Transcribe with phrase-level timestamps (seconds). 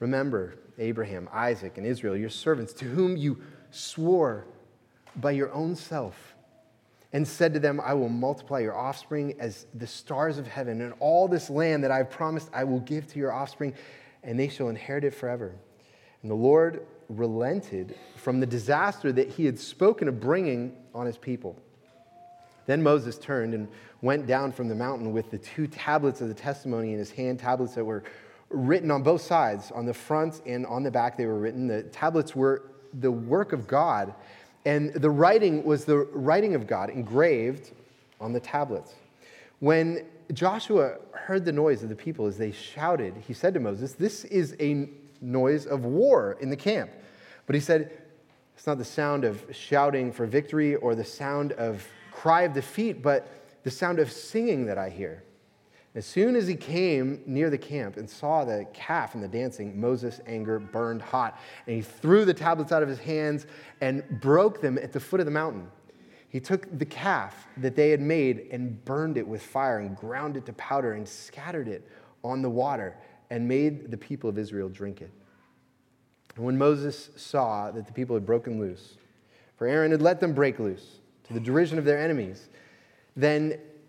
[0.00, 3.40] Remember Abraham, Isaac, and Israel, your servants, to whom you
[3.70, 4.46] swore
[5.16, 6.34] by your own self
[7.12, 10.92] and said to them, I will multiply your offspring as the stars of heaven, and
[11.00, 13.74] all this land that I've promised I will give to your offspring,
[14.22, 15.54] and they shall inherit it forever.
[16.22, 21.16] And the Lord relented from the disaster that he had spoken of bringing on his
[21.16, 21.56] people.
[22.66, 23.68] Then Moses turned and
[24.02, 27.38] went down from the mountain with the two tablets of the testimony in his hand,
[27.38, 28.04] tablets that were
[28.50, 31.66] written on both sides, on the front and on the back, they were written.
[31.66, 32.62] The tablets were
[32.94, 34.14] the work of God,
[34.64, 37.72] and the writing was the writing of God engraved
[38.20, 38.94] on the tablets.
[39.60, 43.92] When Joshua heard the noise of the people as they shouted, he said to Moses,
[43.92, 44.88] This is a
[45.20, 46.90] noise of war in the camp.
[47.46, 47.90] But he said,
[48.56, 53.02] It's not the sound of shouting for victory or the sound of cry of defeat,
[53.02, 53.28] but
[53.62, 55.22] the sound of singing that I hear.
[55.94, 59.80] As soon as he came near the camp and saw the calf and the dancing,
[59.80, 63.46] Moses' anger burned hot, and he threw the tablets out of his hands
[63.80, 65.68] and broke them at the foot of the mountain.
[66.28, 70.36] He took the calf that they had made and burned it with fire and ground
[70.36, 71.88] it to powder and scattered it
[72.22, 72.96] on the water
[73.30, 75.10] and made the people of Israel drink it.
[76.36, 78.98] And when Moses saw that the people had broken loose,
[79.56, 82.48] for Aaron had let them break loose to the derision of their enemies,
[83.16, 83.58] then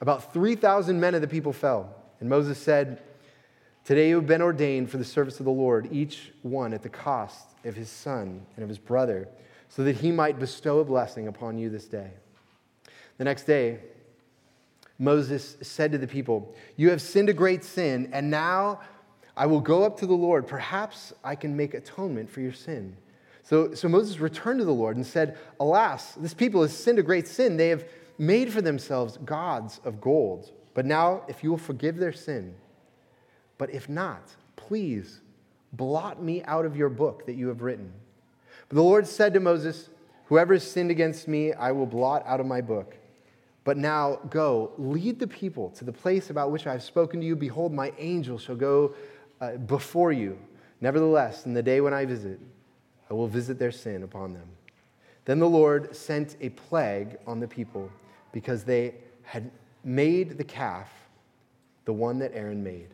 [0.00, 1.94] about 3,000 men of the people fell.
[2.20, 3.02] And Moses said,
[3.84, 6.88] Today you have been ordained for the service of the Lord, each one at the
[6.88, 9.28] cost of his son and of his brother,
[9.68, 12.10] so that he might bestow a blessing upon you this day.
[13.16, 13.80] The next day,
[14.98, 18.80] Moses said to the people, You have sinned a great sin, and now
[19.36, 20.46] I will go up to the Lord.
[20.46, 22.96] Perhaps I can make atonement for your sin.
[23.44, 27.02] So, so Moses returned to the Lord and said, Alas, this people has sinned a
[27.02, 27.56] great sin.
[27.56, 27.84] They have
[28.18, 30.50] made for themselves gods of gold.
[30.74, 32.54] But now, if you will forgive their sin,
[33.56, 35.20] but if not, please
[35.72, 37.92] blot me out of your book that you have written.
[38.68, 39.88] But the Lord said to Moses,
[40.26, 42.96] Whoever has sinned against me, I will blot out of my book.
[43.64, 47.26] But now go, lead the people to the place about which I have spoken to
[47.26, 47.34] you.
[47.34, 48.94] Behold, my angel shall go
[49.40, 50.38] uh, before you.
[50.80, 52.38] Nevertheless, in the day when I visit,
[53.10, 54.48] I will visit their sin upon them.
[55.24, 57.90] Then the Lord sent a plague on the people
[58.38, 58.94] because they
[59.24, 59.50] had
[59.82, 60.88] made the calf,
[61.86, 62.86] the one that Aaron made.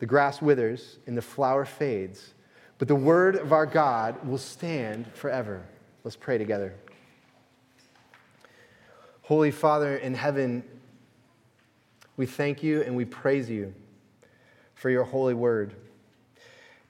[0.00, 2.34] The grass withers and the flower fades,
[2.78, 5.64] but the word of our God will stand forever.
[6.02, 6.74] Let's pray together.
[9.22, 10.64] Holy Father in heaven,
[12.16, 13.72] we thank you and we praise you
[14.74, 15.76] for your holy word.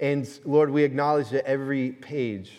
[0.01, 2.53] And Lord, we acknowledge that every page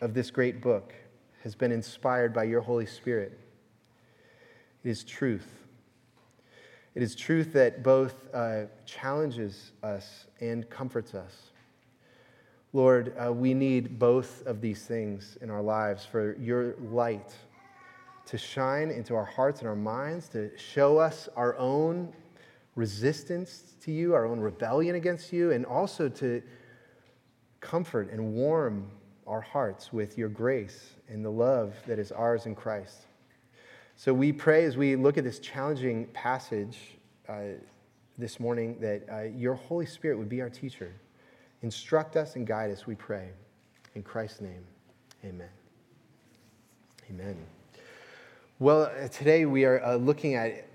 [0.00, 0.94] of this great book
[1.42, 3.40] has been inspired by your Holy Spirit.
[4.84, 5.46] It is truth.
[6.94, 11.50] It is truth that both uh, challenges us and comforts us.
[12.74, 17.34] Lord, uh, we need both of these things in our lives for your light
[18.26, 22.12] to shine into our hearts and our minds, to show us our own
[22.74, 26.42] resistance to you, our own rebellion against you, and also to
[27.60, 28.90] comfort and warm
[29.26, 33.06] our hearts with your grace and the love that is ours in Christ.
[34.04, 36.76] So we pray as we look at this challenging passage
[37.28, 37.54] uh,
[38.18, 40.92] this morning that uh, your Holy Spirit would be our teacher.
[41.62, 43.28] Instruct us and guide us, we pray.
[43.94, 44.64] In Christ's name,
[45.24, 45.48] amen.
[47.10, 47.36] Amen.
[48.58, 50.66] Well, uh, today we are uh, looking at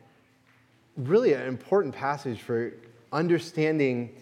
[0.95, 2.71] really an important passage for
[3.11, 4.15] understanding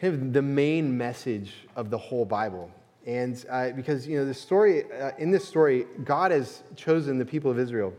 [0.00, 2.70] kind of the main message of the whole Bible.
[3.06, 4.84] And uh, because, you know, the story,
[5.18, 7.92] in this story, God has chosen the people of Israel.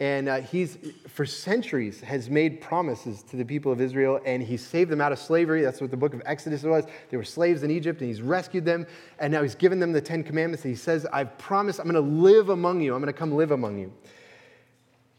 [0.00, 0.78] And uh, he's,
[1.08, 5.10] for centuries, has made promises to the people of Israel, and he saved them out
[5.10, 5.62] of slavery.
[5.62, 6.84] That's what the book of Exodus was.
[7.10, 8.86] They were slaves in Egypt, and he's rescued them,
[9.18, 10.64] and now he's given them the Ten Commandments.
[10.64, 12.94] And he says, I've promised I'm going to live among you.
[12.94, 13.92] I'm going to come live among you.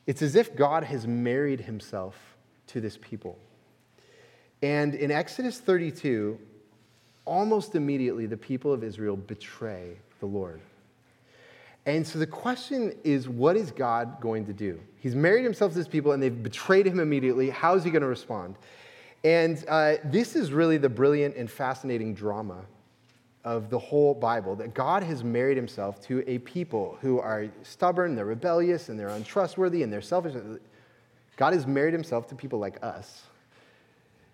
[0.08, 2.16] It's as if God has married himself
[2.68, 3.38] to this people.
[4.62, 6.40] And in Exodus 32,
[7.26, 10.62] almost immediately, the people of Israel betray the Lord.
[11.86, 14.80] And so the question is, what is God going to do?
[15.00, 17.50] He's married himself to this people and they've betrayed him immediately.
[17.50, 18.56] How is he going to respond?
[19.24, 22.66] And uh, this is really the brilliant and fascinating drama
[23.44, 28.16] of the whole Bible that God has married himself to a people who are stubborn,
[28.16, 30.36] they're rebellious, and they're untrustworthy, and they're selfish.
[31.38, 33.24] God has married himself to people like us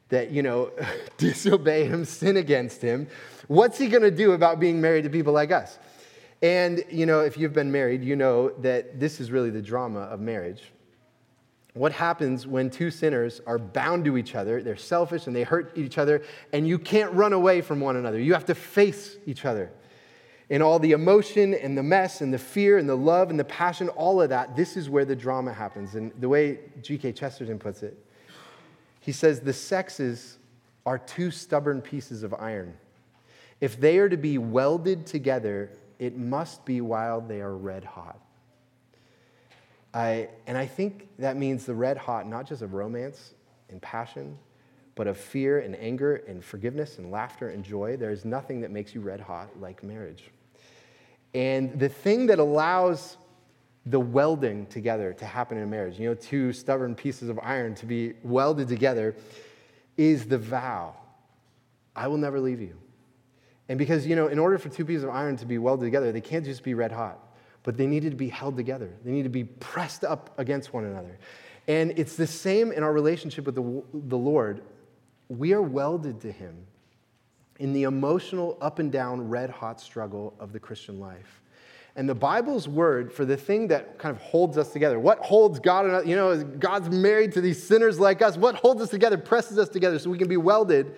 [0.10, 0.72] that, you know,
[1.18, 3.08] disobey him, sin against him.
[3.48, 5.78] What's he going to do about being married to people like us?
[6.42, 10.02] And, you know, if you've been married, you know that this is really the drama
[10.02, 10.72] of marriage.
[11.74, 14.64] What happens when two sinners are bound to each other?
[14.64, 16.24] They're selfish and they hurt each other,
[16.54, 18.20] and you can't run away from one another.
[18.20, 19.72] You have to face each other.
[20.50, 23.46] And all the emotion and the mess and the fear and the love and the
[23.46, 25.96] passion, all of that, this is where the drama happens.
[25.96, 27.14] And the way G.K.
[27.14, 27.98] Chesterton puts it,
[29.02, 30.38] he says, The sexes
[30.86, 32.78] are two stubborn pieces of iron.
[33.60, 38.20] If they are to be welded together, it must be while they are red hot.
[39.94, 43.34] I, and I think that means the red hot, not just of romance
[43.70, 44.38] and passion,
[44.96, 47.96] but of fear and anger and forgiveness and laughter and joy.
[47.98, 50.32] There is nothing that makes you red hot like marriage.
[51.34, 53.18] And the thing that allows
[53.86, 57.76] the welding together to happen in a marriage, you know, two stubborn pieces of iron
[57.76, 59.16] to be welded together,
[59.98, 60.96] is the vow
[61.96, 62.78] I will never leave you.
[63.68, 66.12] And because, you know, in order for two pieces of iron to be welded together,
[66.12, 67.20] they can't just be red hot,
[67.64, 68.92] but they needed to be held together.
[69.04, 71.18] They need to be pressed up against one another.
[71.68, 74.62] And it's the same in our relationship with the, the Lord.
[75.30, 76.68] We are welded to Him
[77.58, 81.42] in the emotional up and down, red hot struggle of the Christian life.
[81.96, 85.60] And the Bible's word for the thing that kind of holds us together, what holds
[85.60, 88.90] God, and us, you know, God's married to these sinners like us, what holds us
[88.90, 90.98] together, presses us together so we can be welded,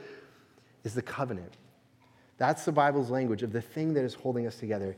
[0.84, 1.54] is the covenant.
[2.38, 4.96] That's the Bible's language of the thing that is holding us together.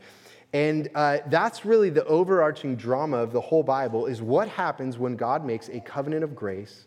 [0.52, 5.16] And uh, that's really the overarching drama of the whole Bible is what happens when
[5.16, 6.86] God makes a covenant of grace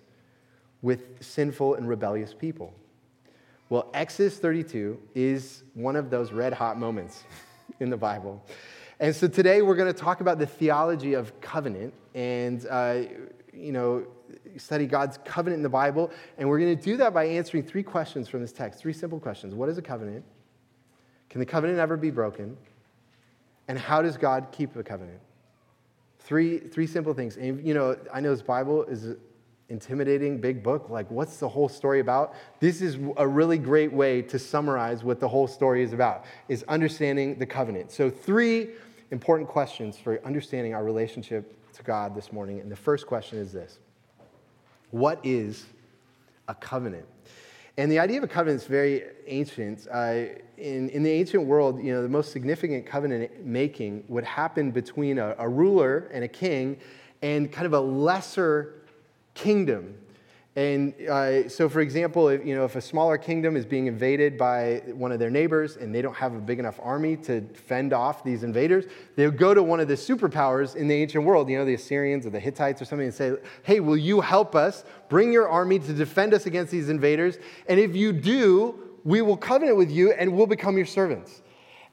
[0.81, 2.73] with sinful and rebellious people.
[3.69, 7.23] Well, Exodus 32 is one of those red hot moments
[7.79, 8.45] in the Bible.
[8.99, 13.01] And so today we're going to talk about the theology of covenant and, uh,
[13.53, 14.05] you know,
[14.57, 16.11] study God's covenant in the Bible.
[16.37, 19.19] And we're going to do that by answering three questions from this text three simple
[19.19, 19.55] questions.
[19.55, 20.23] What is a covenant?
[21.33, 22.55] Can the covenant ever be broken?
[23.67, 25.19] And how does God keep a covenant?
[26.19, 27.37] Three, three simple things.
[27.37, 29.17] And, you know, I know this Bible is an
[29.67, 30.91] intimidating, big book.
[30.91, 32.35] Like, what's the whole story about?
[32.59, 36.63] This is a really great way to summarize what the whole story is about, is
[36.67, 37.89] understanding the covenant.
[37.89, 38.69] So three
[39.09, 42.59] important questions for understanding our relationship to God this morning.
[42.59, 43.79] And the first question is this
[44.91, 45.65] What is
[46.47, 47.07] a covenant?
[47.77, 49.87] And the idea of a covenant is very ancient.
[49.91, 50.25] Uh,
[50.57, 55.17] in, in the ancient world, you know, the most significant covenant making would happen between
[55.17, 56.77] a, a ruler and a king
[57.23, 58.75] and kind of a lesser
[59.33, 59.95] kingdom
[60.55, 64.37] and uh, so, for example, if, you know, if a smaller kingdom is being invaded
[64.37, 67.91] by one of their neighbors and they don't have a big enough army to fend
[67.91, 68.85] off these invaders,
[69.15, 71.73] they would go to one of the superpowers in the ancient world, you know, the
[71.73, 73.33] Assyrians or the Hittites or something, and say,
[73.63, 74.83] hey, will you help us?
[75.09, 77.39] Bring your army to defend us against these invaders.
[77.67, 81.41] And if you do, we will covenant with you and we'll become your servants.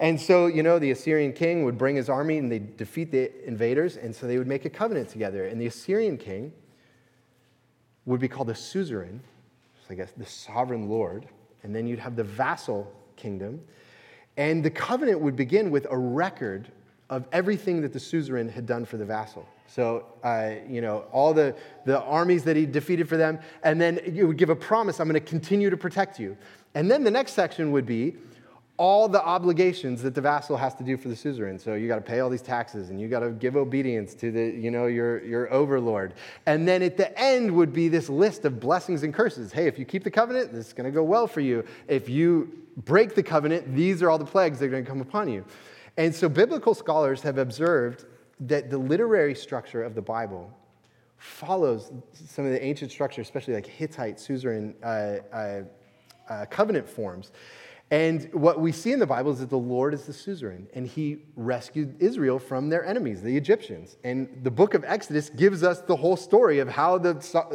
[0.01, 3.31] And so, you know, the Assyrian king would bring his army and they'd defeat the
[3.47, 5.47] invaders, and so they would make a covenant together.
[5.47, 6.53] And the Assyrian king,
[8.07, 9.21] would be called the suzerain,
[9.87, 11.27] so I guess the sovereign lord,
[11.63, 13.61] and then you'd have the vassal kingdom.
[14.37, 16.71] And the covenant would begin with a record
[17.11, 19.47] of everything that the suzerain had done for the vassal.
[19.67, 21.55] So, uh, you know, all the,
[21.85, 25.09] the armies that he defeated for them, and then you would give a promise I'm
[25.09, 26.37] going to continue to protect you.
[26.75, 28.17] And then the next section would be
[28.81, 31.59] all the obligations that the vassal has to do for the suzerain.
[31.59, 34.33] So you got to pay all these taxes and you got to give obedience to
[34.33, 36.15] the, you know, your, your overlord.
[36.47, 39.53] And then at the end would be this list of blessings and curses.
[39.53, 41.63] Hey, if you keep the covenant, this is going to go well for you.
[41.89, 45.03] If you break the covenant, these are all the plagues that are going to come
[45.03, 45.45] upon you.
[45.99, 48.07] And so biblical scholars have observed
[48.41, 50.51] that the literary structure of the Bible
[51.19, 54.87] follows some of the ancient structure, especially like Hittite, suzerain uh,
[55.37, 55.63] uh,
[56.31, 57.31] uh, covenant forms.
[57.93, 60.87] And what we see in the Bible is that the Lord is the suzerain, and
[60.87, 63.97] he rescued Israel from their enemies, the Egyptians.
[64.05, 67.15] And the book of Exodus gives us the whole story of how the,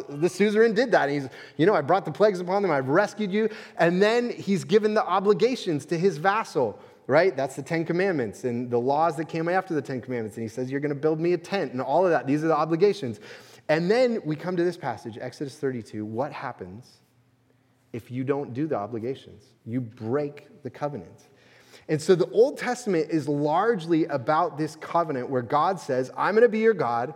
[0.10, 1.08] the suzerain did that.
[1.08, 3.50] And he's, you know, I brought the plagues upon them, I've rescued you.
[3.78, 6.78] And then he's given the obligations to his vassal,
[7.08, 7.34] right?
[7.34, 10.36] That's the Ten Commandments and the laws that came after the Ten Commandments.
[10.36, 12.28] And he says, You're going to build me a tent and all of that.
[12.28, 13.22] These are the obligations.
[13.70, 16.04] And then we come to this passage, Exodus 32.
[16.04, 17.00] What happens
[17.96, 19.46] if you don't do the obligations.
[19.66, 21.22] You break the covenant.
[21.88, 26.44] And so the Old Testament is largely about this covenant where God says, I'm going
[26.44, 27.14] to be your God,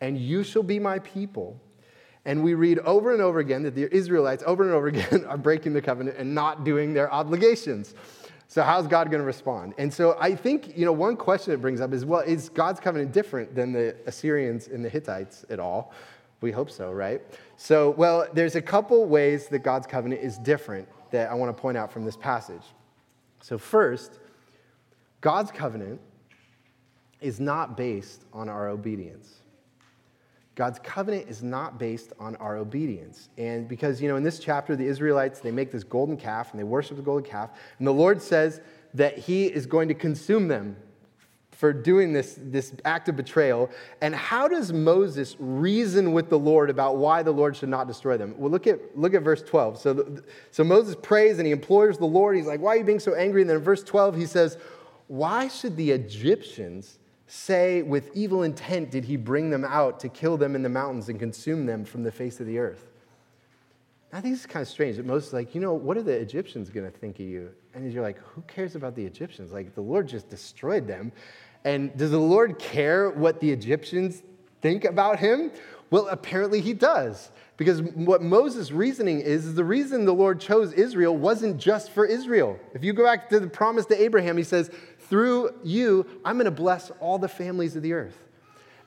[0.00, 1.60] and you shall be my people.
[2.24, 5.36] And we read over and over again that the Israelites, over and over again, are
[5.36, 7.94] breaking the covenant and not doing their obligations.
[8.48, 9.74] So, how's God going to respond?
[9.76, 12.80] And so, I think, you know, one question it brings up is well, is God's
[12.80, 15.92] covenant different than the Assyrians and the Hittites at all?
[16.40, 17.22] We hope so, right?
[17.56, 21.60] So, well, there's a couple ways that God's covenant is different that I want to
[21.60, 22.62] point out from this passage.
[23.40, 24.18] So, first,
[25.20, 26.00] God's covenant
[27.20, 29.40] is not based on our obedience.
[30.54, 33.28] God's covenant is not based on our obedience.
[33.36, 36.58] And because, you know, in this chapter, the Israelites, they make this golden calf and
[36.58, 37.50] they worship the golden calf.
[37.78, 38.62] And the Lord says
[38.94, 40.76] that he is going to consume them
[41.56, 43.70] for doing this, this act of betrayal.
[44.02, 48.18] And how does Moses reason with the Lord about why the Lord should not destroy
[48.18, 48.34] them?
[48.36, 49.78] Well, look at, look at verse 12.
[49.78, 50.18] So,
[50.50, 52.36] so Moses prays and he implores the Lord.
[52.36, 53.40] He's like, Why are you being so angry?
[53.40, 54.58] And then in verse 12, he says,
[55.06, 60.36] Why should the Egyptians say, with evil intent, did he bring them out to kill
[60.36, 62.86] them in the mountains and consume them from the face of the earth?
[64.12, 66.12] I think it's kind of strange that Moses is like, you know, what are the
[66.12, 67.50] Egyptians going to think of you?
[67.74, 69.52] And you're like, who cares about the Egyptians?
[69.52, 71.12] Like, the Lord just destroyed them.
[71.66, 74.22] And does the Lord care what the Egyptians
[74.62, 75.50] think about him?
[75.90, 77.32] Well, apparently he does.
[77.56, 82.06] Because what Moses' reasoning is, is the reason the Lord chose Israel wasn't just for
[82.06, 82.56] Israel.
[82.72, 84.70] If you go back to the promise to Abraham, he says,
[85.00, 88.16] Through you, I'm going to bless all the families of the earth.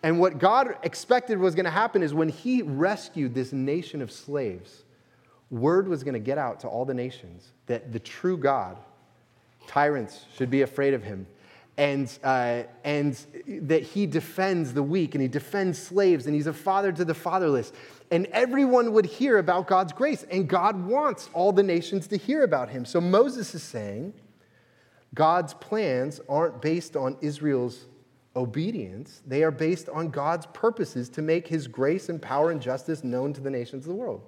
[0.01, 4.09] And what God expected was going to happen is when he rescued this nation of
[4.09, 4.85] slaves,
[5.51, 8.77] word was going to get out to all the nations that the true God,
[9.67, 11.27] tyrants should be afraid of him
[11.79, 13.15] and, uh, and
[13.47, 17.13] that he defends the weak and he defends slaves and he's a father to the
[17.13, 17.71] fatherless.
[18.11, 22.43] And everyone would hear about God's grace, and God wants all the nations to hear
[22.43, 22.83] about him.
[22.83, 24.13] So Moses is saying
[25.13, 27.85] God's plans aren't based on Israel's
[28.35, 33.05] obedience, they are based on God's purposes to make his grace and power and justice
[33.05, 34.21] known to the nations of the world.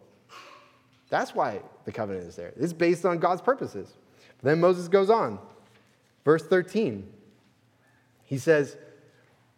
[1.10, 2.54] That's why the covenant is there.
[2.56, 3.94] It's based on God's purposes.
[4.42, 5.38] Then Moses goes on.
[6.24, 7.06] Verse 13.
[8.32, 8.78] He says,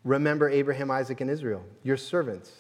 [0.04, 2.52] Remember Abraham, Isaac, and Israel, your servants,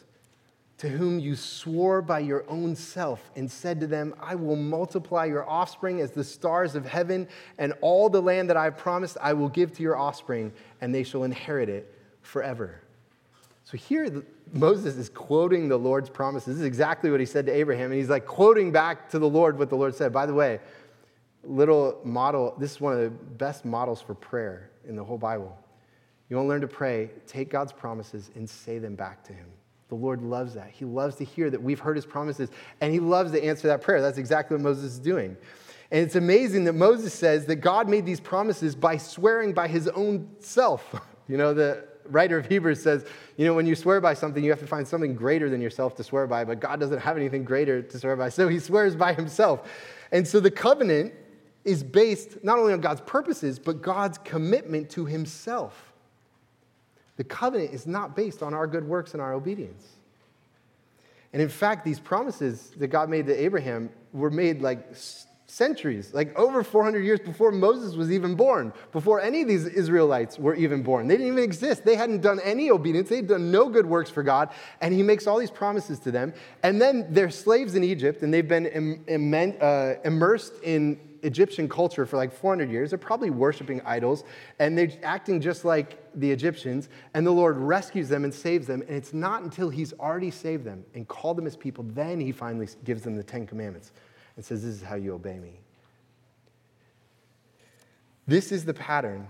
[0.77, 5.25] to whom you swore by your own self and said to them, I will multiply
[5.25, 7.27] your offspring as the stars of heaven,
[7.57, 10.93] and all the land that I have promised I will give to your offspring, and
[10.93, 11.91] they shall inherit it
[12.21, 12.79] forever.
[13.63, 16.57] So here, Moses is quoting the Lord's promises.
[16.57, 19.27] This is exactly what he said to Abraham, and he's like quoting back to the
[19.27, 20.13] Lord what the Lord said.
[20.13, 20.59] By the way,
[21.43, 25.57] little model, this is one of the best models for prayer in the whole Bible.
[26.29, 29.47] You want to learn to pray, take God's promises and say them back to Him.
[29.89, 30.71] The Lord loves that.
[30.71, 32.49] He loves to hear that we've heard His promises,
[32.81, 34.01] and He loves to answer that prayer.
[34.01, 35.37] That's exactly what Moses is doing.
[35.91, 39.87] And it's amazing that Moses says that God made these promises by swearing by His
[39.89, 40.95] own self.
[41.29, 43.05] You know, the writer of Hebrews says,
[43.37, 45.95] you know, when you swear by something, you have to find something greater than yourself
[45.95, 48.93] to swear by, but God doesn't have anything greater to swear by, so He swears
[48.93, 49.71] by Himself.
[50.11, 51.13] And so the covenant
[51.63, 55.92] is based not only on God's purposes, but God's commitment to Himself.
[57.17, 59.87] The covenant is not based on our good works and our obedience.
[61.31, 64.95] And in fact, these promises that God made to Abraham were made like
[65.47, 70.39] centuries, like over 400 years before Moses was even born, before any of these Israelites
[70.39, 71.07] were even born.
[71.07, 71.85] They didn't even exist.
[71.85, 74.49] They hadn't done any obedience, they'd done no good works for God.
[74.81, 76.33] And he makes all these promises to them.
[76.63, 81.67] And then they're slaves in Egypt, and they've been Im- Im- uh, immersed in Egyptian
[81.67, 82.91] culture for like 400 years.
[82.91, 84.23] They're probably worshiping idols
[84.59, 86.89] and they're acting just like the Egyptians.
[87.13, 88.81] And the Lord rescues them and saves them.
[88.81, 92.31] And it's not until He's already saved them and called them His people, then He
[92.31, 93.91] finally gives them the Ten Commandments
[94.35, 95.59] and says, This is how you obey me.
[98.27, 99.27] This is the pattern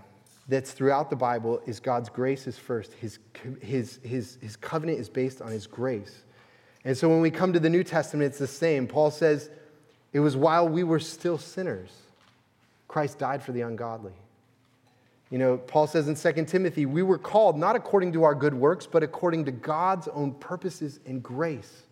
[0.48, 2.92] that's throughout the Bible is God's grace is first.
[2.94, 3.18] His,
[3.60, 6.24] his, his, his covenant is based on his grace.
[6.84, 8.86] And so when we come to the New Testament, it's the same.
[8.86, 9.48] Paul says,
[10.14, 11.90] it was while we were still sinners,
[12.88, 14.12] Christ died for the ungodly.
[15.28, 18.54] You know, Paul says in 2 Timothy, we were called not according to our good
[18.54, 21.82] works, but according to God's own purposes and grace.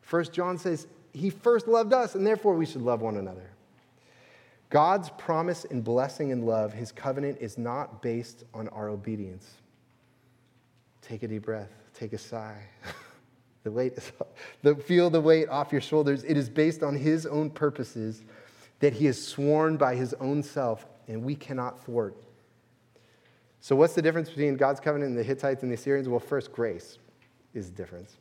[0.00, 3.50] First John says, He first loved us, and therefore we should love one another.
[4.70, 9.50] God's promise and blessing and love, his covenant, is not based on our obedience.
[11.02, 12.62] Take a deep breath, take a sigh.
[13.64, 14.12] the weight is,
[14.62, 16.24] the, feel the weight off your shoulders.
[16.24, 18.22] It is based on his own purposes
[18.80, 22.16] that he has sworn by his own self, and we cannot thwart.
[23.60, 26.08] So, what's the difference between God's covenant and the Hittites and the Assyrians?
[26.08, 26.98] Well, first, grace
[27.54, 28.16] is the difference.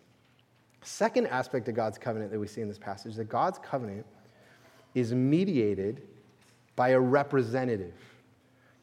[0.82, 4.06] Second aspect of God's covenant that we see in this passage that God's covenant
[4.96, 6.02] is mediated
[6.76, 7.94] by a representative.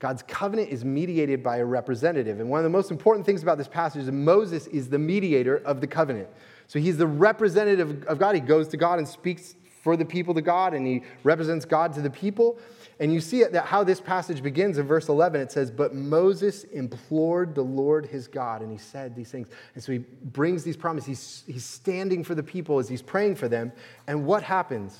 [0.05, 2.39] God's covenant is mediated by a representative.
[2.39, 5.57] And one of the most important things about this passage is Moses is the mediator
[5.65, 6.29] of the covenant.
[6.67, 8.35] So he's the representative of God.
[8.35, 11.95] He goes to God and speaks for the people to God, and he represents God
[11.95, 12.59] to the people.
[13.01, 15.41] And you see that how this passage begins in verse 11.
[15.41, 19.49] It says, But Moses implored the Lord his God, and he said these things.
[19.75, 21.07] And so he brings these promises.
[21.07, 23.73] He's, he's standing for the people as he's praying for them.
[24.07, 24.99] And what happens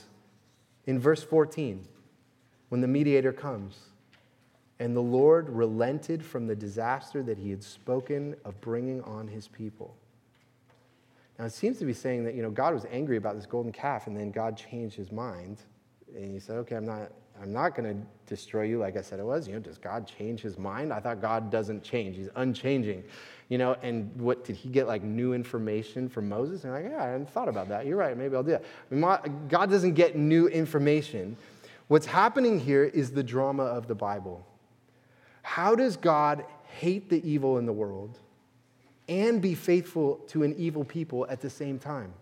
[0.87, 1.87] in verse 14
[2.71, 3.77] when the mediator comes?
[4.81, 9.47] And the Lord relented from the disaster that he had spoken of bringing on his
[9.47, 9.97] people.
[11.39, 13.73] Now, it seems to be saying that, you know, God was angry about this golden
[13.73, 15.59] calf, and then God changed his mind.
[16.15, 17.11] And he said, okay, I'm not,
[17.43, 19.49] I'm not going to destroy you like I said it was.
[19.49, 20.93] You know, does God change his mind?
[20.93, 22.17] I thought God doesn't change.
[22.17, 23.03] He's unchanging.
[23.49, 26.65] You know, and what, did he get like new information from Moses?
[26.65, 27.87] And like, yeah, I hadn't thought about that.
[27.87, 28.17] You're right.
[28.17, 28.59] Maybe I'll do
[28.91, 29.49] that.
[29.49, 31.37] God doesn't get new information.
[31.89, 34.47] What's happening here is the drama of the Bible.
[35.45, 36.47] How does God
[36.79, 38.19] hate the evil in the world
[39.09, 42.15] and be faithful to an evil people at the same time?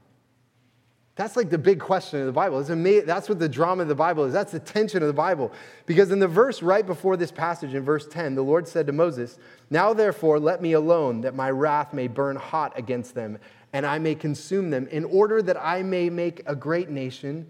[1.14, 2.62] That's like the big question of the Bible.
[2.64, 4.32] That's what the drama of the Bible is.
[4.32, 5.52] That's the tension of the Bible.
[5.86, 8.92] Because in the verse right before this passage, in verse 10, the Lord said to
[8.92, 9.38] Moses,
[9.70, 13.38] Now therefore let me alone, that my wrath may burn hot against them,
[13.72, 17.46] and I may consume them, in order that I may make a great nation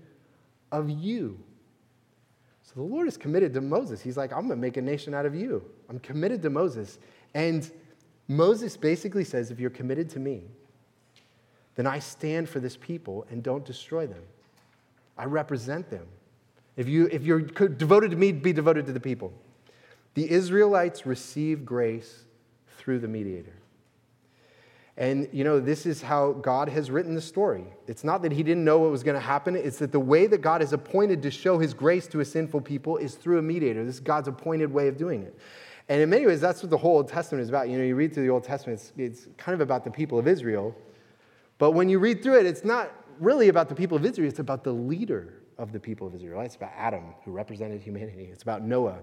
[0.71, 1.39] of you.
[2.73, 4.01] So the Lord is committed to Moses.
[4.01, 5.63] He's like, I'm going to make a nation out of you.
[5.91, 6.99] I'm committed to Moses.
[7.35, 7.71] And
[8.29, 10.45] Moses basically says, if you're committed to me,
[11.75, 14.23] then I stand for this people and don't destroy them.
[15.19, 16.07] I represent them.
[16.77, 19.33] If, you, if you're devoted to me, be devoted to the people.
[20.15, 22.25] The Israelites receive grace
[22.79, 23.53] through the mediator.
[24.97, 27.65] And, you know, this is how God has written the story.
[27.87, 30.27] It's not that he didn't know what was going to happen, it's that the way
[30.27, 33.43] that God has appointed to show his grace to a sinful people is through a
[33.43, 33.85] mediator.
[33.85, 35.39] This is God's appointed way of doing it.
[35.89, 37.69] And in many ways, that's what the whole Old Testament is about.
[37.69, 40.19] You know, you read through the Old Testament, it's, it's kind of about the people
[40.19, 40.77] of Israel.
[41.59, 44.41] But when you read through it, it's not really about the people of Israel, it's
[44.41, 46.41] about the leader of the people of Israel.
[46.43, 48.29] It's about Adam, who represented humanity.
[48.31, 48.99] It's about Noah,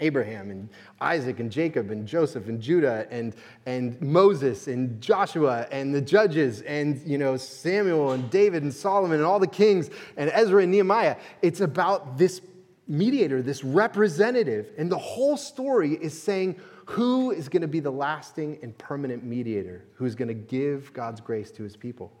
[0.00, 0.68] Abraham and
[1.00, 6.60] Isaac and Jacob and Joseph and Judah and, and Moses and Joshua and the judges
[6.62, 10.72] and you know Samuel and David and Solomon and all the kings and Ezra and
[10.72, 11.16] Nehemiah.
[11.40, 12.42] It's about this
[12.88, 14.72] mediator, this representative.
[14.78, 16.56] And the whole story is saying
[16.86, 21.20] who is going to be the lasting and permanent mediator who's going to give God's
[21.20, 22.12] grace to his people.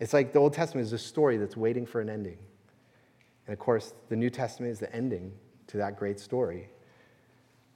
[0.00, 2.38] It's like the Old Testament is a story that's waiting for an ending.
[3.46, 5.32] And of course, the New Testament is the ending
[5.68, 6.68] to that great story.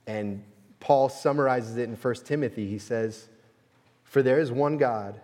[0.06, 0.42] And
[0.80, 2.68] Paul summarizes it in 1 Timothy.
[2.68, 3.28] He says,
[4.02, 5.20] For there is one God,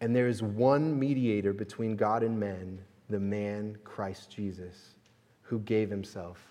[0.00, 4.96] and there is one mediator between God and men, the man Christ Jesus,
[5.42, 6.42] who gave himself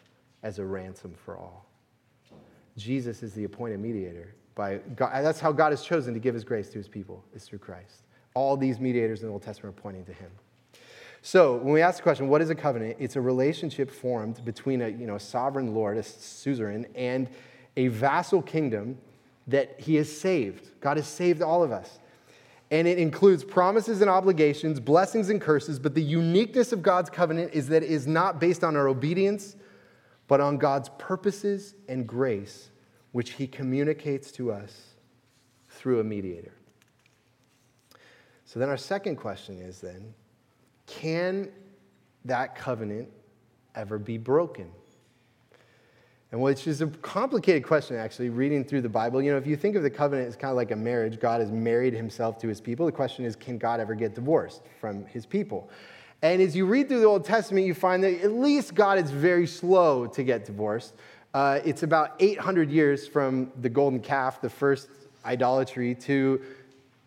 [0.44, 1.66] as a ransom for all.
[2.78, 4.36] Jesus is the appointed mediator.
[4.56, 7.44] By God, that's how God has chosen to give his grace to his people, is
[7.46, 8.04] through Christ.
[8.34, 10.32] All these mediators in the Old Testament are pointing to him.
[11.22, 12.98] So when we ask the question, what is a covenant?
[13.00, 17.30] It's a relationship formed between a, you know, sovereign Lord, a suzerain, and
[17.78, 18.98] a vassal kingdom
[19.48, 20.70] that he has saved.
[20.82, 22.00] God has saved all of us.
[22.72, 27.54] And it includes promises and obligations, blessings and curses, but the uniqueness of God's covenant
[27.54, 29.56] is that it is not based on our obedience,
[30.28, 32.70] but on God's purposes and grace,
[33.12, 34.94] which he communicates to us
[35.70, 36.54] through a mediator.
[38.46, 40.14] So then our second question is then,
[41.00, 41.50] can
[42.26, 43.10] that covenant
[43.76, 44.70] ever be broken?
[46.32, 49.22] And which is a complicated question, actually, reading through the Bible.
[49.22, 51.42] You know, if you think of the covenant as kind of like a marriage, God
[51.42, 52.86] has married himself to his people.
[52.86, 55.70] The question is, can God ever get divorced from his people?
[56.22, 59.12] And as you read through the Old Testament, you find that at least God is
[59.12, 60.94] very slow to get divorced.
[61.34, 64.88] Uh, it's about 800 years from the golden calf, the first
[65.26, 66.42] idolatry, to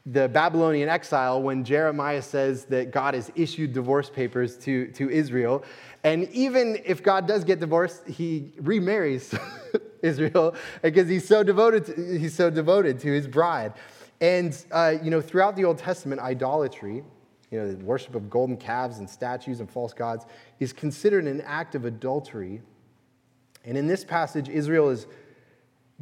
[0.07, 5.65] the Babylonian exile when Jeremiah says that God has issued divorce papers to, to Israel.
[6.03, 9.35] And even if God does get divorced, he remarries
[10.03, 13.73] Israel because he's so devoted to, he's so devoted to his bride.
[14.21, 17.03] And uh, you know, throughout the Old Testament, idolatry,
[17.51, 20.27] you know, the worship of golden calves and statues and false gods,
[20.61, 22.61] is considered an act of adultery
[23.65, 25.07] And in this passage, Israel has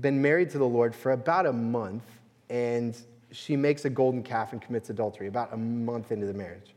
[0.00, 2.04] been married to the Lord for about a month,
[2.50, 2.96] and
[3.32, 6.74] she makes a golden calf and commits adultery about a month into the marriage.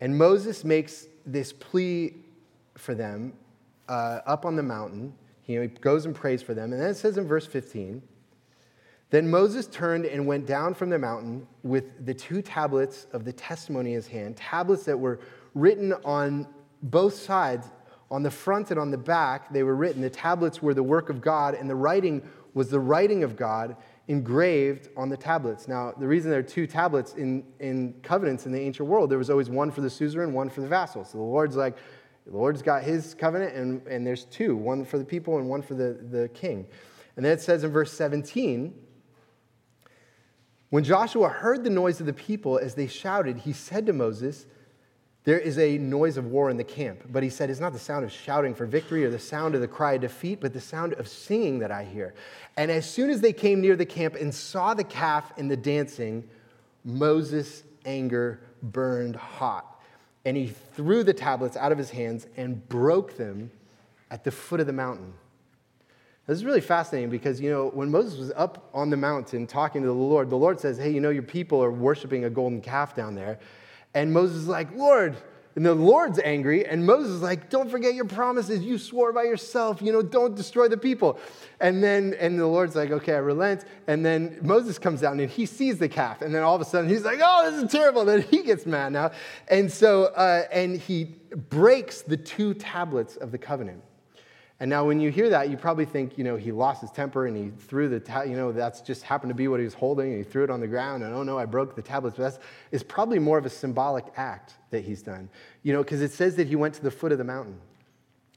[0.00, 2.14] And Moses makes this plea
[2.76, 3.34] for them
[3.88, 5.12] uh, up on the mountain.
[5.46, 6.72] You know, he goes and prays for them.
[6.72, 8.00] And then it says in verse 15
[9.10, 13.32] Then Moses turned and went down from the mountain with the two tablets of the
[13.32, 15.20] testimony in his hand, tablets that were
[15.54, 16.46] written on
[16.82, 17.66] both sides.
[18.12, 20.02] On the front and on the back, they were written.
[20.02, 23.76] The tablets were the work of God, and the writing was the writing of God
[24.08, 25.68] engraved on the tablets.
[25.68, 29.18] Now, the reason there are two tablets in, in covenants in the ancient world, there
[29.18, 31.04] was always one for the suzerain, one for the vassal.
[31.04, 31.76] So the Lord's like,
[32.26, 35.62] the Lord's got his covenant, and, and there's two one for the people and one
[35.62, 36.66] for the, the king.
[37.16, 38.74] And then it says in verse 17,
[40.70, 44.46] when Joshua heard the noise of the people as they shouted, he said to Moses,
[45.24, 47.02] there is a noise of war in the camp.
[47.10, 49.60] But he said, It's not the sound of shouting for victory or the sound of
[49.60, 52.14] the cry of defeat, but the sound of singing that I hear.
[52.56, 55.56] And as soon as they came near the camp and saw the calf and the
[55.56, 56.28] dancing,
[56.84, 59.66] Moses' anger burned hot.
[60.24, 63.50] And he threw the tablets out of his hands and broke them
[64.10, 65.12] at the foot of the mountain.
[66.26, 69.82] This is really fascinating because, you know, when Moses was up on the mountain talking
[69.82, 72.60] to the Lord, the Lord says, Hey, you know, your people are worshiping a golden
[72.60, 73.38] calf down there.
[73.94, 75.16] And Moses is like, Lord,
[75.56, 78.62] and the Lord's angry, and Moses is like, Don't forget your promises.
[78.62, 81.18] You swore by yourself, you know, don't destroy the people.
[81.60, 83.64] And then, and the Lord's like, Okay, I relent.
[83.88, 86.22] And then Moses comes down and he sees the calf.
[86.22, 88.04] And then all of a sudden he's like, Oh, this is terrible.
[88.04, 89.10] Then he gets mad now.
[89.48, 91.16] And so, uh, and he
[91.50, 93.82] breaks the two tablets of the covenant.
[94.60, 97.26] And now, when you hear that, you probably think, you know, he lost his temper
[97.26, 99.72] and he threw the, ta- you know, that's just happened to be what he was
[99.72, 102.18] holding and he threw it on the ground and, oh no, I broke the tablets.
[102.18, 102.38] But that's
[102.70, 105.30] is probably more of a symbolic act that he's done,
[105.62, 107.58] you know, because it says that he went to the foot of the mountain.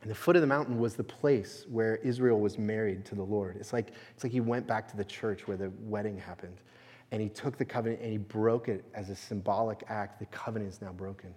[0.02, 3.24] And the foot of the mountain was the place where Israel was married to the
[3.24, 3.58] Lord.
[3.58, 6.58] It's like, it's like he went back to the church where the wedding happened.
[7.12, 10.20] And he took the covenant and he broke it as a symbolic act.
[10.20, 11.34] The covenant is now broken.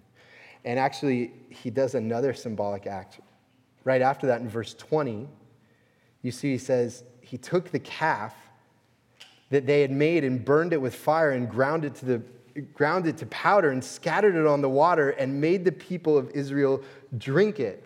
[0.65, 3.19] And actually, he does another symbolic act
[3.87, 5.29] right after that in verse 20,
[6.21, 8.35] you see he says, He took the calf
[9.49, 12.21] that they had made and burned it with fire and ground it to the
[12.73, 16.29] ground it to powder and scattered it on the water and made the people of
[16.31, 16.83] Israel
[17.17, 17.85] drink it.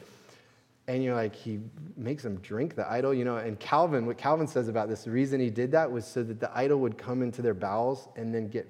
[0.87, 1.59] And you're like, he
[1.95, 3.37] makes them drink the idol, you know.
[3.37, 6.39] And Calvin, what Calvin says about this, the reason he did that was so that
[6.39, 8.67] the idol would come into their bowels and then get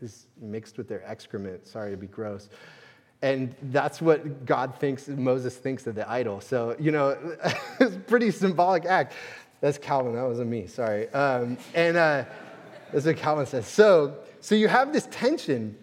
[0.00, 1.66] this mixed with their excrement.
[1.66, 2.48] Sorry to be gross.
[3.20, 6.40] And that's what God thinks, Moses thinks of the idol.
[6.40, 7.16] So, you know,
[7.80, 9.14] it's a pretty symbolic act.
[9.60, 11.08] That's Calvin, that wasn't me, sorry.
[11.10, 12.24] Um, and uh,
[12.92, 13.66] that's what Calvin says.
[13.66, 15.76] So, so you have this tension.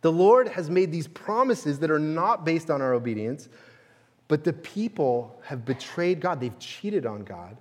[0.00, 3.48] The Lord has made these promises that are not based on our obedience,
[4.28, 6.40] but the people have betrayed God.
[6.40, 7.56] They've cheated on God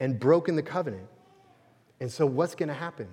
[0.00, 1.06] and broken the covenant.
[2.00, 3.08] And so, what's going to happen?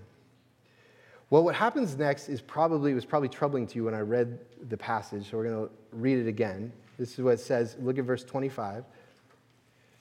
[1.30, 4.78] Well, what happens next is probably was probably troubling to you when I read the
[4.78, 6.72] passage, so we're going to read it again.
[7.00, 7.76] This is what it says.
[7.80, 8.86] Look at verse 25.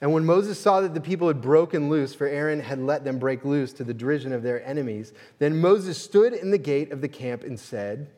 [0.01, 3.17] And when Moses saw that the people had broken loose, for Aaron had let them
[3.17, 7.01] break loose to the derision of their enemies, then Moses stood in the gate of
[7.01, 8.09] the camp and said,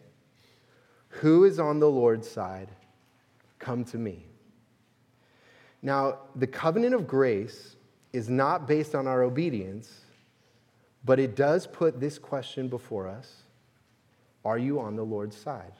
[1.10, 2.70] Who is on the Lord's side?
[3.60, 4.26] Come to me.
[5.82, 7.76] Now, the covenant of grace
[8.12, 10.02] is not based on our obedience
[11.08, 13.44] but it does put this question before us
[14.46, 15.72] Are you on the Lord's side?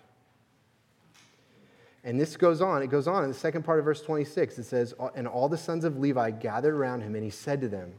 [2.04, 2.82] And this goes on.
[2.82, 4.58] It goes on in the second part of verse 26.
[4.60, 7.68] It says, And all the sons of Levi gathered around him, and he said to
[7.68, 7.92] them,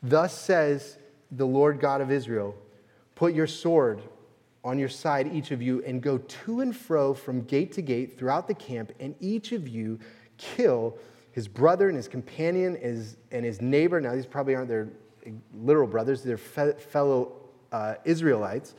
[0.00, 0.98] Thus says
[1.32, 2.54] the Lord God of Israel,
[3.16, 4.00] Put your sword
[4.62, 8.16] on your side, each of you, and go to and fro from gate to gate
[8.16, 9.98] throughout the camp, and each of you
[10.36, 10.96] kill
[11.32, 12.76] his brother and his companion
[13.32, 14.00] and his neighbor.
[14.00, 14.88] Now, these probably aren't their
[15.54, 17.32] literal brothers, they're fe- fellow
[17.72, 18.74] uh, Israelites.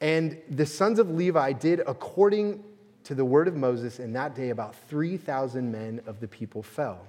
[0.00, 2.64] And the sons of Levi did according
[3.04, 7.06] to the word of Moses, and that day about 3,000 men of the people fell.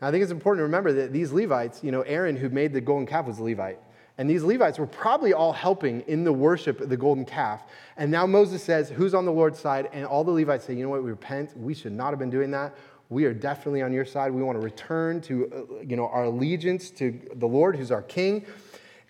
[0.00, 2.72] Now, I think it's important to remember that these Levites, you know, Aaron, who made
[2.72, 3.78] the golden calf, was a Levite.
[4.18, 7.62] And these Levites were probably all helping in the worship of the golden calf.
[7.96, 9.88] And now Moses says, Who's on the Lord's side?
[9.92, 11.02] And all the Levites say, You know what?
[11.02, 11.56] We repent.
[11.56, 12.74] We should not have been doing that
[13.12, 14.32] we are definitely on your side.
[14.32, 18.02] We want to return to uh, you know, our allegiance to the Lord, who's our
[18.02, 18.46] king.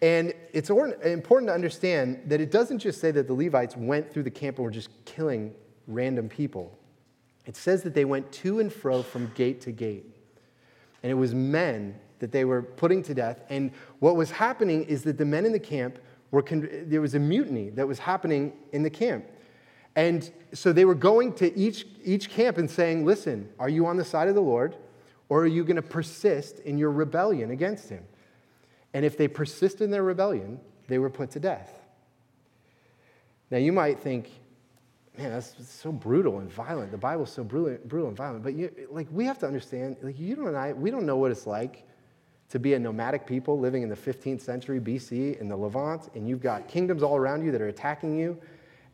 [0.03, 4.25] And it's important to understand that it doesn't just say that the Levites went through
[4.25, 5.55] the camp and were just killing
[5.87, 6.77] random people.
[7.47, 10.07] It says that they went to and fro from gate to gate.
[11.05, 13.43] And it was men that they were putting to death.
[13.49, 15.99] And what was happening is that the men in the camp
[16.33, 19.25] were, con- there was a mutiny that was happening in the camp.
[19.95, 23.97] And so they were going to each, each camp and saying, Listen, are you on
[23.97, 24.77] the side of the Lord
[25.29, 28.05] Or are you going to persist in your rebellion against him?
[28.95, 31.73] And if they persist in their rebellion, they were put to death.
[33.51, 34.31] Now, you might think,
[35.17, 36.91] man, that's so brutal and violent.
[36.91, 38.43] The Bible's so brutal, brutal and violent.
[38.43, 41.31] But you, like, we have to understand, like, you and I, we don't know what
[41.31, 41.87] it's like
[42.51, 46.29] to be a nomadic people living in the 15th century BC in the Levant, and
[46.29, 48.39] you've got kingdoms all around you that are attacking you,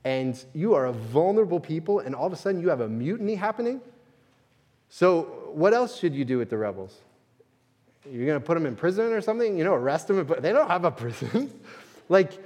[0.08, 3.34] and you are a vulnerable people, and all of a sudden you have a mutiny
[3.34, 3.78] happening.
[4.88, 6.96] So, what else should you do with the rebels?
[8.10, 9.58] You're going to put them in prison or something?
[9.58, 10.24] You know, arrest them?
[10.24, 11.52] But they don't have a prison.
[12.08, 12.42] like,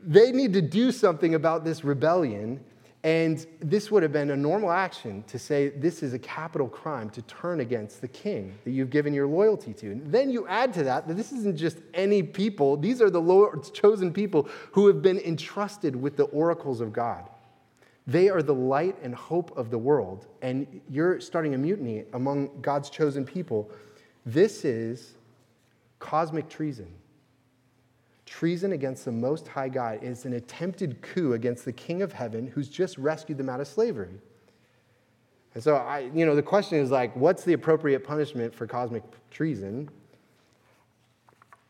[0.00, 2.64] they need to do something about this rebellion
[3.04, 7.10] and this would have been a normal action to say this is a capital crime
[7.10, 9.90] to turn against the king that you've given your loyalty to.
[9.90, 13.20] And then you add to that that this isn't just any people, these are the
[13.20, 17.28] Lord's chosen people who have been entrusted with the oracles of God.
[18.06, 22.60] They are the light and hope of the world, and you're starting a mutiny among
[22.60, 23.70] God's chosen people.
[24.26, 25.14] This is
[25.98, 26.88] cosmic treason
[28.32, 32.46] treason against the Most High God is an attempted coup against the King of Heaven
[32.46, 34.14] who's just rescued them out of slavery.
[35.52, 39.02] And so, I, you know, the question is like, what's the appropriate punishment for cosmic
[39.30, 39.90] treason?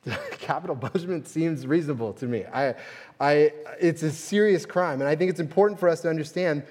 [0.38, 2.44] Capital punishment seems reasonable to me.
[2.44, 2.76] I,
[3.18, 6.62] I, it's a serious crime, and I think it's important for us to understand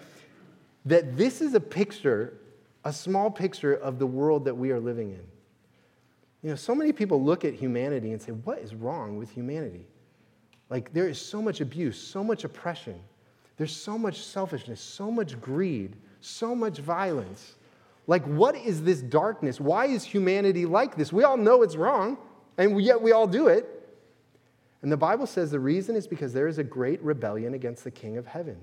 [0.86, 2.38] that this is a picture,
[2.86, 5.23] a small picture of the world that we are living in.
[6.43, 9.86] You know, so many people look at humanity and say, What is wrong with humanity?
[10.69, 12.99] Like, there is so much abuse, so much oppression,
[13.58, 17.56] there's so much selfishness, so much greed, so much violence.
[18.08, 19.60] Like, what is this darkness?
[19.60, 21.13] Why is humanity like this?
[21.13, 22.17] We all know it's wrong,
[22.58, 23.67] and yet we all do it.
[24.82, 27.91] And the Bible says the reason is because there is a great rebellion against the
[27.91, 28.58] King of heaven.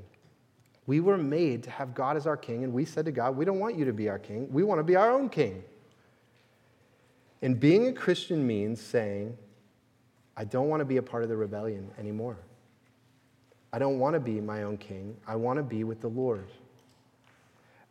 [0.86, 3.44] We were made to have God as our king, and we said to God, We
[3.44, 4.50] don't want you to be our king.
[4.50, 5.62] We want to be our own king.
[7.42, 9.36] And being a Christian means saying,
[10.36, 12.36] I don't want to be a part of the rebellion anymore.
[13.72, 15.16] I don't want to be my own king.
[15.26, 16.48] I want to be with the Lord.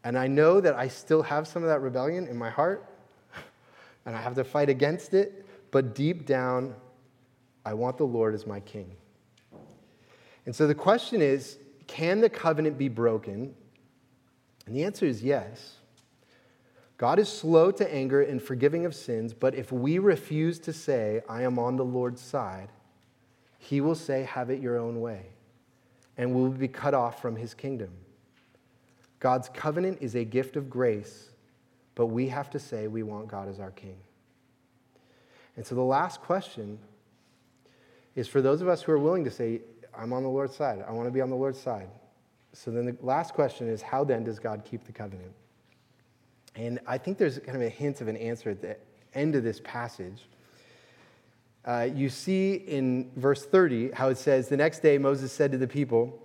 [0.04, 2.90] And I know that I still have some of that rebellion in my heart,
[4.06, 6.74] and I have to fight against it, but deep down,
[7.66, 8.96] I want the Lord as my king.
[10.46, 13.54] And so the question is can the covenant be broken?
[14.66, 15.77] And the answer is yes.
[16.98, 21.22] God is slow to anger and forgiving of sins, but if we refuse to say,
[21.30, 22.70] I am on the Lord's side,
[23.60, 25.28] he will say, Have it your own way,
[26.18, 27.90] and we will be cut off from his kingdom.
[29.20, 31.30] God's covenant is a gift of grace,
[31.94, 33.98] but we have to say we want God as our king.
[35.56, 36.80] And so the last question
[38.16, 39.62] is for those of us who are willing to say,
[39.96, 41.90] I'm on the Lord's side, I want to be on the Lord's side.
[42.54, 45.32] So then the last question is, how then does God keep the covenant?
[46.56, 48.78] And I think there's kind of a hint of an answer at the
[49.14, 50.24] end of this passage.
[51.66, 55.58] Uh, you see in verse 30 how it says, The next day Moses said to
[55.58, 56.22] the people,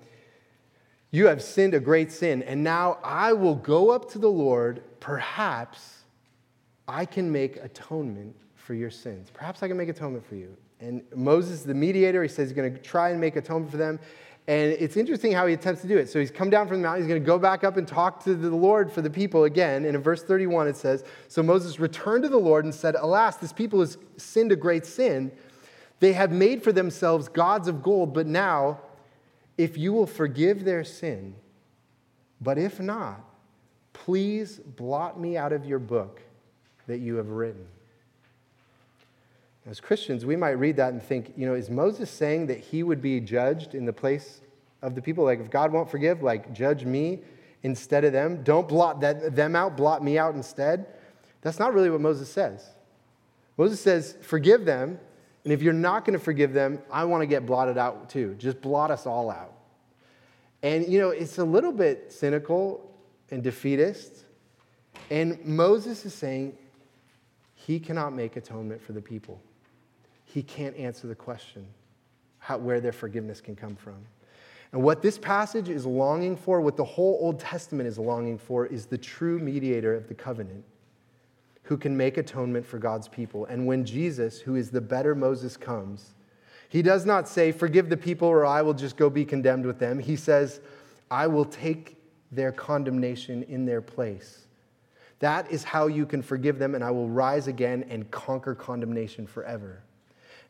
[1.10, 4.82] You have sinned a great sin, and now I will go up to the Lord.
[5.00, 6.02] Perhaps
[6.86, 9.30] I can make atonement for your sins.
[9.32, 10.56] Perhaps I can make atonement for you.
[10.80, 13.98] And Moses, the mediator, he says he's going to try and make atonement for them.
[14.48, 16.08] And it's interesting how he attempts to do it.
[16.10, 17.02] So he's come down from the mountain.
[17.02, 19.84] He's going to go back up and talk to the Lord for the people again.
[19.84, 23.36] And in verse 31, it says So Moses returned to the Lord and said, Alas,
[23.36, 25.30] this people has sinned a great sin.
[26.00, 28.80] They have made for themselves gods of gold, but now,
[29.56, 31.36] if you will forgive their sin,
[32.40, 33.20] but if not,
[33.92, 36.20] please blot me out of your book
[36.88, 37.68] that you have written.
[39.64, 42.82] As Christians, we might read that and think, you know, is Moses saying that he
[42.82, 44.40] would be judged in the place
[44.82, 45.24] of the people?
[45.24, 47.20] Like, if God won't forgive, like, judge me
[47.62, 48.42] instead of them.
[48.42, 50.86] Don't blot that, them out, blot me out instead.
[51.42, 52.70] That's not really what Moses says.
[53.56, 54.98] Moses says, forgive them,
[55.44, 58.34] and if you're not going to forgive them, I want to get blotted out too.
[58.38, 59.52] Just blot us all out.
[60.64, 62.92] And, you know, it's a little bit cynical
[63.30, 64.24] and defeatist.
[65.10, 66.56] And Moses is saying
[67.54, 69.40] he cannot make atonement for the people
[70.32, 71.66] he can't answer the question
[72.38, 73.96] how, where their forgiveness can come from.
[74.72, 78.64] And what this passage is longing for, what the whole Old Testament is longing for,
[78.66, 80.64] is the true mediator of the covenant
[81.64, 83.44] who can make atonement for God's people.
[83.44, 86.14] And when Jesus, who is the better Moses, comes,
[86.70, 89.78] he does not say, Forgive the people, or I will just go be condemned with
[89.78, 89.98] them.
[89.98, 90.62] He says,
[91.10, 91.98] I will take
[92.32, 94.46] their condemnation in their place.
[95.18, 99.26] That is how you can forgive them, and I will rise again and conquer condemnation
[99.26, 99.82] forever.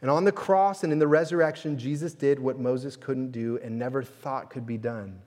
[0.03, 3.79] And on the cross and in the resurrection, Jesus did what Moses couldn't do and
[3.79, 5.23] never thought could be done.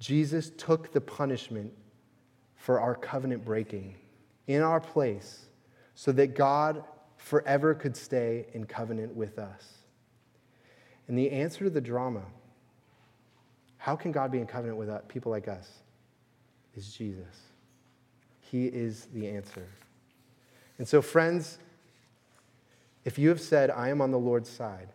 [0.00, 1.72] Jesus took the punishment
[2.56, 3.94] for our covenant breaking
[4.48, 5.46] in our place
[5.94, 6.84] so that God
[7.16, 9.78] forever could stay in covenant with us?
[11.06, 12.22] And the answer to the drama,
[13.76, 15.70] how can God be in covenant with people like us,
[16.74, 17.52] is Jesus.
[18.40, 19.66] He is the answer.
[20.78, 21.58] And so, friends,
[23.04, 24.88] if you have said, I am on the Lord's side,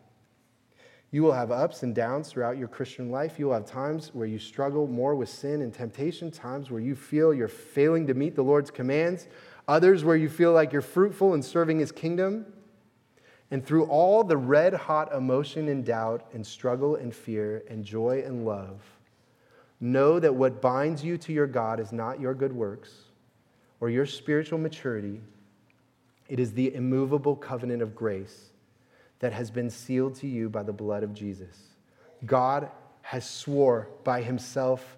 [1.12, 3.40] you will have ups and downs throughout your Christian life.
[3.40, 6.96] You will have times where you struggle more with sin and temptation, times where you
[6.96, 9.28] feel you're failing to meet the Lord's commands,
[9.68, 12.46] others where you feel like you're fruitful in serving his kingdom.
[13.50, 18.22] And through all the red hot emotion and doubt and struggle and fear and joy
[18.24, 18.80] and love,
[19.80, 22.92] know that what binds you to your God is not your good works
[23.80, 25.22] or your spiritual maturity,
[26.30, 28.52] it is the immovable covenant of grace
[29.20, 31.74] that has been sealed to you by the blood of Jesus.
[32.26, 32.70] God
[33.02, 34.98] has swore by himself,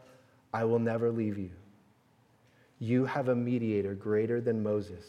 [0.53, 1.51] I will never leave you.
[2.79, 5.05] You have a mediator greater than Moses,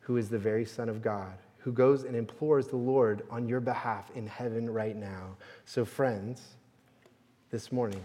[0.00, 3.60] who is the very Son of God who goes and implores the Lord on your
[3.60, 5.36] behalf in heaven right now.
[5.66, 6.42] So, friends,
[7.50, 8.02] this morning,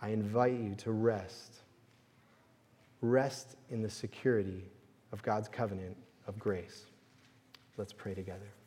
[0.00, 1.56] I invite you to rest.
[3.02, 4.64] Rest in the security
[5.12, 5.96] of God's covenant
[6.28, 6.84] of grace.
[7.76, 8.57] Let's pray together.